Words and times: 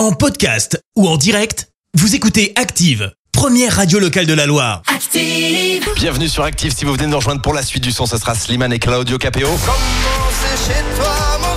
En 0.00 0.12
podcast 0.12 0.82
ou 0.96 1.06
en 1.06 1.18
direct, 1.18 1.68
vous 1.92 2.14
écoutez 2.14 2.54
Active, 2.56 3.12
première 3.32 3.76
radio 3.76 3.98
locale 3.98 4.24
de 4.24 4.32
la 4.32 4.46
Loire. 4.46 4.80
Active. 4.86 5.86
Bienvenue 5.94 6.26
sur 6.26 6.42
Active. 6.42 6.74
Si 6.74 6.86
vous 6.86 6.94
venez 6.94 7.04
de 7.04 7.10
nous 7.10 7.18
rejoindre 7.18 7.42
pour 7.42 7.52
la 7.52 7.62
suite 7.62 7.84
du 7.84 7.92
son, 7.92 8.06
ce 8.06 8.16
sera 8.16 8.34
Slimane 8.34 8.72
et 8.72 8.78
Claudio 8.78 9.18
Capéo. 9.18 9.48
Avec 9.48 10.58
chez 10.58 10.82
toi 10.96 11.49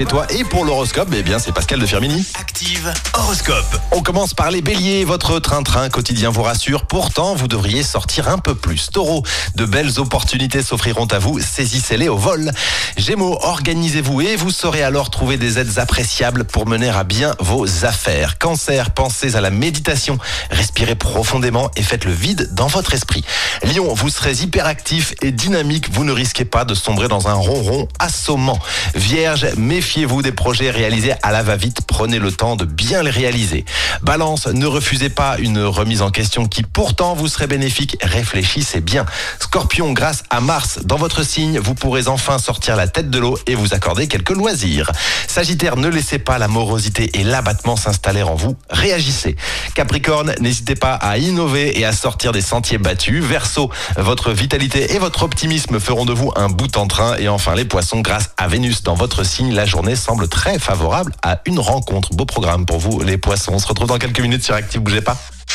et 0.00 0.42
pour 0.42 0.64
l'horoscope, 0.64 1.08
eh 1.16 1.22
bien 1.22 1.38
c'est 1.38 1.52
Pascal 1.52 1.78
de 1.78 1.86
Firmini. 1.86 2.26
Active 2.34 2.92
horoscope. 3.12 3.80
On 3.92 4.02
commence 4.02 4.34
par 4.34 4.50
les 4.50 4.60
béliers. 4.60 5.04
Votre 5.04 5.38
train-train 5.38 5.88
quotidien 5.88 6.30
vous 6.30 6.42
rassure. 6.42 6.86
Pourtant, 6.86 7.36
vous 7.36 7.46
devriez 7.46 7.84
sortir 7.84 8.28
un 8.28 8.38
peu 8.38 8.56
plus. 8.56 8.90
Taureau, 8.90 9.22
de 9.54 9.64
belles 9.64 10.00
opportunités 10.00 10.62
s'offriront 10.62 11.06
à 11.06 11.20
vous. 11.20 11.38
Saisissez-les 11.38 12.08
au 12.08 12.16
vol. 12.16 12.50
Gémeaux, 12.96 13.38
organisez-vous 13.42 14.20
et 14.22 14.34
vous 14.34 14.50
saurez 14.50 14.82
alors 14.82 15.10
trouver 15.10 15.36
des 15.36 15.60
aides 15.60 15.78
appréciables 15.78 16.44
pour 16.44 16.66
mener 16.66 16.88
à 16.88 17.04
bien 17.04 17.36
vos 17.38 17.84
affaires. 17.84 18.38
Cancer, 18.38 18.90
pensez 18.90 19.36
à 19.36 19.40
la 19.40 19.50
méditation. 19.50 20.18
Respirez 20.50 20.96
profondément 20.96 21.70
et 21.76 21.82
faites 21.82 22.04
le 22.04 22.12
vide 22.12 22.48
dans 22.52 22.66
votre 22.66 22.94
esprit. 22.94 23.24
Lion, 23.62 23.94
vous 23.94 24.08
serez 24.08 24.32
hyperactif 24.32 25.14
et 25.22 25.30
dynamique. 25.30 25.92
Vous 25.92 26.02
ne 26.02 26.12
risquez 26.12 26.44
pas 26.44 26.64
de 26.64 26.74
sombrer 26.74 27.06
dans 27.06 27.28
un 27.28 27.34
ronron 27.34 27.86
assommant. 28.00 28.58
Vierge, 28.96 29.46
méfiez-vous 29.84 30.22
des 30.22 30.32
projets 30.32 30.70
réalisés 30.70 31.12
à 31.22 31.30
la 31.30 31.42
va-vite. 31.42 31.82
Prenez 31.86 32.18
le 32.18 32.32
temps 32.32 32.56
de 32.56 32.64
bien 32.64 33.02
les 33.02 33.10
réaliser. 33.10 33.66
Balance, 34.00 34.46
ne 34.46 34.64
refusez 34.64 35.10
pas 35.10 35.36
une 35.38 35.62
remise 35.62 36.00
en 36.00 36.10
question 36.10 36.46
qui 36.46 36.62
pourtant 36.62 37.12
vous 37.12 37.28
serait 37.28 37.48
bénéfique. 37.48 37.98
Réfléchissez 38.00 38.80
bien. 38.80 39.04
Scorpion, 39.40 39.92
grâce 39.92 40.22
à 40.30 40.40
Mars 40.40 40.78
dans 40.84 40.96
votre 40.96 41.22
signe, 41.22 41.58
vous 41.58 41.74
pourrez 41.74 42.08
enfin 42.08 42.38
sortir 42.38 42.76
la 42.76 42.88
tête 42.88 43.10
de 43.10 43.18
l'eau 43.18 43.38
et 43.46 43.54
vous 43.54 43.74
accorder 43.74 44.06
quelques 44.06 44.30
loisirs. 44.30 44.90
Sagittaire, 45.28 45.76
ne 45.76 45.88
laissez 45.88 46.18
pas 46.18 46.38
la 46.38 46.48
morosité 46.48 47.10
et 47.20 47.22
l'abattement 47.22 47.76
s'installer 47.76 48.22
en 48.22 48.36
vous. 48.36 48.56
Réagissez. 48.70 49.36
Capricorne, 49.74 50.34
n'hésitez 50.40 50.76
pas 50.76 50.94
à 50.94 51.18
innover 51.18 51.78
et 51.78 51.84
à 51.84 51.92
sortir 51.92 52.32
des 52.32 52.40
sentiers 52.40 52.78
battus. 52.78 53.24
Verseau, 53.24 53.70
votre 53.96 54.30
vitalité 54.30 54.94
et 54.94 54.98
votre 54.98 55.24
optimisme 55.24 55.80
feront 55.80 56.04
de 56.04 56.12
vous 56.12 56.32
un 56.36 56.48
bout 56.48 56.76
en 56.76 56.86
train. 56.86 57.16
Et 57.18 57.28
enfin, 57.28 57.54
les 57.54 57.64
poissons, 57.64 58.00
grâce 58.00 58.30
à 58.36 58.46
Vénus 58.46 58.82
dans 58.82 58.94
votre 58.94 59.24
signe, 59.24 59.52
la 59.52 59.66
journée 59.66 59.96
semble 59.96 60.28
très 60.28 60.58
favorable 60.58 61.12
à 61.22 61.40
une 61.46 61.58
rencontre. 61.58 62.14
Beau 62.14 62.24
programme 62.24 62.66
pour 62.66 62.78
vous, 62.78 63.02
les 63.02 63.18
poissons. 63.18 63.52
On 63.54 63.58
se 63.58 63.66
retrouve 63.66 63.88
dans 63.88 63.98
quelques 63.98 64.20
minutes 64.20 64.44
sur 64.44 64.54
Active, 64.54 64.80
bougez 64.80 65.00
pas. 65.00 65.18